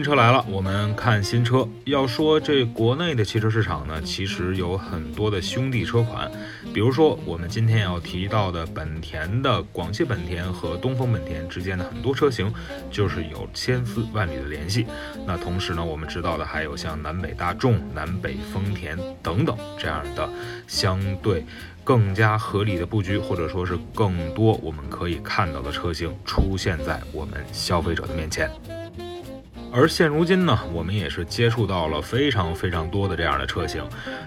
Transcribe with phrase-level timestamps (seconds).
[0.00, 1.68] 新车来了，我们看新车。
[1.84, 6.32] 要说这国内的汽车市场呢，其实有很多的兄弟车款，
[6.72, 12.50] 比如说我们今天要提到的本田的广汽本田和东风本田之间的很多车型，
[12.90, 14.86] 就是有千丝万缕的联系。
[15.26, 20.26] 那同时呢，我们知道的还有像南北大众、南北丰田等等这样的
[20.66, 21.44] 相对
[21.84, 28.50] 更加合理的布局，或者说是更多我们可以看到的车型出现在我们消费者的面前。
[29.72, 33.82] 而现如今呢，我们也是接触到了非常非常多的这样的车型，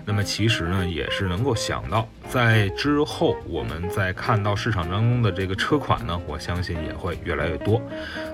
[0.06, 7.82] 那么其实呢，也是能够想到，在之后我们再看到市场当中的这个车款呢，我相信也会越来越多。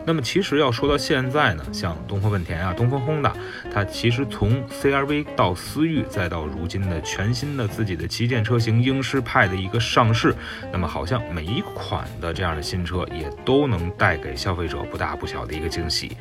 [0.06, 3.34] 那么其实要说到现在呢，像东风本田啊、东风 Honda，
[3.74, 10.34] 它其实从 CRV 到思域，再到如今的全新的自己的旗舰车型英诗派的一个上市，
[10.72, 16.16] 那么好像每一款的这样的新车也都能带给消费者不大不小的一个惊喜，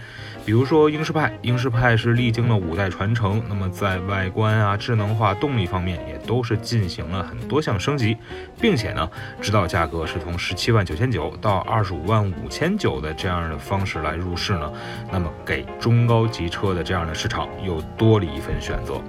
[0.45, 0.89] 比如说。
[0.89, 8.17] 英仕派，英仕派是历经了五代传承，那么在外观啊、智能化、动力方面也都是进行了很多多项升级，
[8.61, 14.73] 并且呢，指导价格是从十七万九千九到二十五万五千九的这样的方式来入市呢，
[15.11, 19.03] 那么给中高级车的这样的市场又多了一份选择。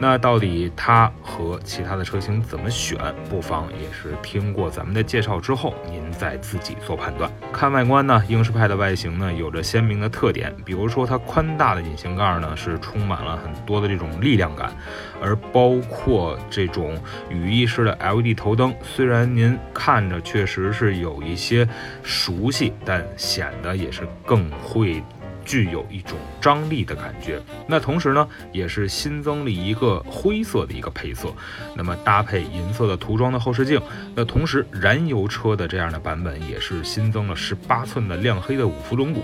[0.00, 2.96] 那到底它和其他的车型怎么选？
[3.28, 7.28] 不妨也是听过咱们的介绍之后，您再自己做判断。
[7.52, 14.72] 看外观呢，英仕派的外形呢有着鲜明的特点，比如说它宽大的引擎盖呢是充满了很多的这种力量感，
[15.20, 16.96] 而包括这种
[17.28, 21.68] 羽翼式的 LED 头灯，虽然您看着确实是有一些
[22.04, 25.02] 熟悉，但显得也是更会。
[25.48, 27.40] 具有一种张力的感觉。
[27.66, 31.32] 那同时呢，也是新增了一个灰色的一个配色，
[31.74, 33.80] 那么搭配银色的涂装的后视镜。
[34.14, 39.20] 那同时，燃油车的这样的版本也是新增了十八寸的亮黑的五辐轮毂。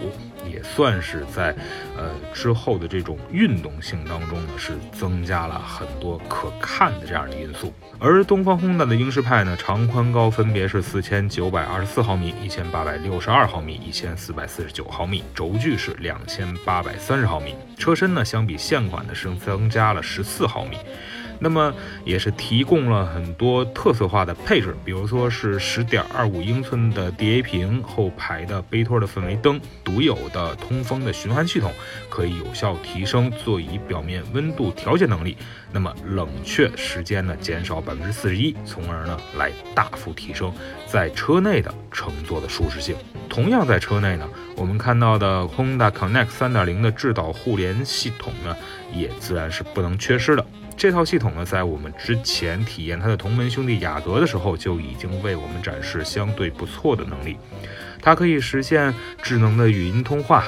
[0.51, 1.57] 也算是在，
[1.97, 7.73] 呃之后的这种运动性当中呢，是增加了很多可看的这样的因素。
[7.99, 20.77] 而东方轰炸的英仕派呢，长宽高分别是四千九百二十四毫米、一千八百六十二毫米、一千四百四十九毫米，轴距是两两千八百三十毫米，车身呢相比现款的是增加了十四毫米。
[21.41, 31.73] 那么也是提供了很多特色化的配置，比如说是十点二五英寸的 DA 屏，后排的杯托的氛围灯，独有的通风的循环系统，
[32.09, 35.37] 可以有效提升座椅表面温度调节能力。
[35.73, 40.55] 那么冷却时间呢减少百分之四十一，从而呢来大幅提升
[40.87, 42.95] 在车内的乘坐的舒适性。
[43.35, 48.57] 同样在车内呢，我们看到的 Honda Connect 三点零的智导互联系统呢，
[48.93, 50.47] 也自然是不能缺失的。
[50.77, 57.37] 这套系统呢，在我们之前体验它的同门兄弟雅阁的时候，就已经为我们展示相对不错的能力。
[58.01, 60.45] 它可以实现智能的语音通话。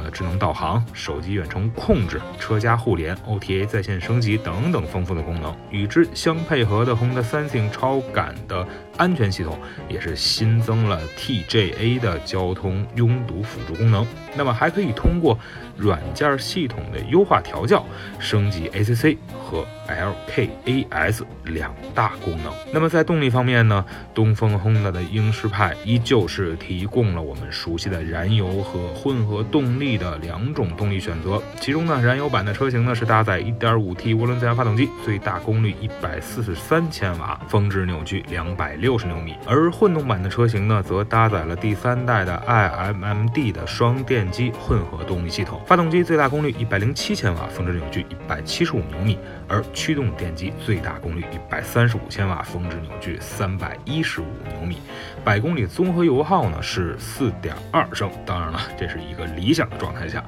[0.00, 8.64] 呃，智能导航、手机远程控制、车家互联、OTA 在线升级等等丰富的功能，与之相配合的 Honda Sensing 超感的
[8.98, 14.06] 安全系统，也是新增了 TJA 的交通拥堵辅助功能。
[14.36, 15.36] 那么还可以通过
[15.76, 17.84] 软件系统的优化调教，
[18.18, 22.52] 升级 ACC 和 LKAS 两大功能。
[22.72, 29.88] 那么在动力方面呢，东风 Honda 的英诗派依旧是提供了我们熟悉的燃油和混合动力。
[29.98, 54.78] 的两种动力选择，其中呢，燃油版的车型呢是搭载 1.5T 涡轮增压发动机，最大功率143千瓦，峰值扭矩260六十牛米；而混动版的车型呢，则搭载了第三代的 iMMD 的双电机混合动力系统，发动机最大功率107千瓦，峰值扭矩175牛米；而驱动电机最大功率135千瓦，峰值扭矩315牛米。
[55.22, 59.76] 百公里综合油耗呢是4.2升，当然了，这是一个理想的。
[59.76, 60.24] 状态下，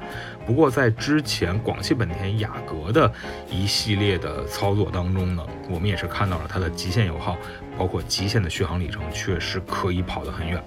[0.51, 3.11] 不过在之前广汽本田雅阁的
[3.49, 7.37] 一系列的操作当中呢，我们也是看到了它的极限油耗，
[7.79, 10.61] 包括极限的续航里程，确实可以跑得很远。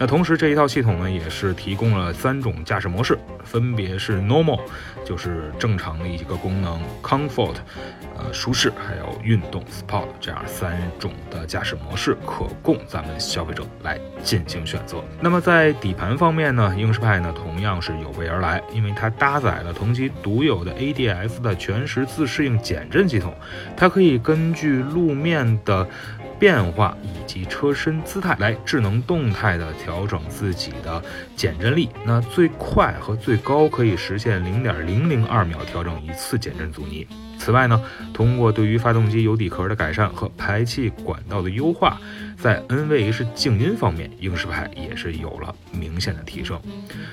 [0.00, 4.62] 那同时这一套系统呢，也是提供了三种驾驶模式，分别是 Normal，
[5.04, 7.54] 就是正常的一个功能；Comfort，
[8.20, 15.02] 呃，舒适；还有运动 Sport，这样三种的驾驶模式可供咱们消费者来进行选择。
[15.20, 23.34] 那么在底盘方面呢，英仕派呢同样是有备而来，因为它搭载了同级独有的 ADS 的全时自适应减震系统，
[23.76, 25.88] 它可以根据路面的。
[26.40, 31.02] 变化以及车身姿态来智能动态的调整自己的
[31.36, 37.06] 减震力，那最快和最高可以实现零点零零二秒调整一次减震阻尼。
[37.38, 37.78] 此外呢，
[38.12, 41.98] 通过对于发动机油底壳的改善和排气管道的优化，
[42.36, 46.60] 在 NVH 静音方面，英仕派也是有了明显的提升。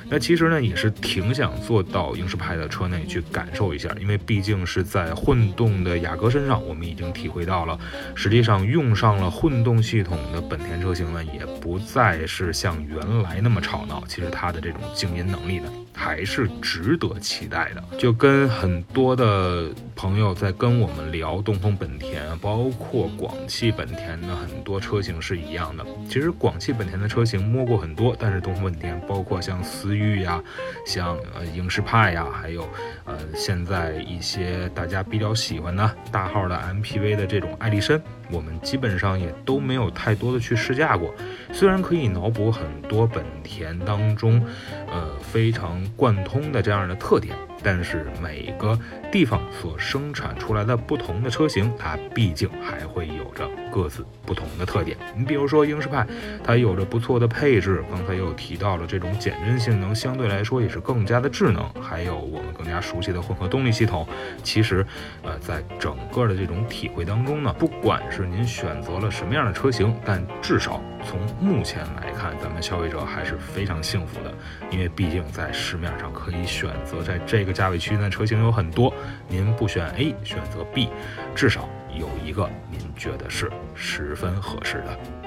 [0.09, 7.77] 那其实呢，也是挺想坐到英仕派的车内去感受一下，因为毕竟是在混动的雅阁身上，我们已经体会到了，
[8.15, 14.03] 实际上用上了混动系统的本田车型呢，也不再是像原来那么吵闹。
[14.07, 15.71] 其实它的这种静音能力呢。
[15.99, 25.85] 还是值得期待的，就跟很多的朋友在跟我我们聊东风本田，包括广汽本田的很多车型是一样的。
[26.07, 30.41] 其实广汽本田的车型摸过很多，但是东风本田，包括像思域呀，
[30.85, 32.61] 像呃英仕派呀，还有
[33.03, 38.01] 呃现在一些大家比较喜欢的大号的 MPV 的这种艾力绅，
[38.31, 41.13] 我们基本上也都没有太多的去试驾过。
[41.51, 44.41] 虽然可以脑补很多本田当中，
[44.89, 45.67] 呃非常。
[45.97, 47.35] 贯通的这样的特点，
[47.67, 48.79] 但是每个
[49.11, 54.95] 地方所生产出来的不同的车型，它毕竟还会有着各自不同的特点。
[55.17, 56.07] 你比如说英仕派，
[56.41, 61.69] 它有着不错的配置，刚才又提到了这种减震性能，相对来说也是更加的智能。
[61.81, 64.07] 还有我们更加熟悉的混合动力系统，
[64.41, 64.85] 其实，
[65.23, 74.33] 呃，在整个的这种体会当中呢，不管是您选择了什么样的车型，但至少从目前来看，咱们消费者还是非常幸福的，
[74.71, 78.93] 因为毕竟在市面上可以选择在这个价位区的车型有很多，
[79.27, 80.89] 您不选 A 选择 B，
[81.33, 85.26] 至少有一个您觉得是十分合适的。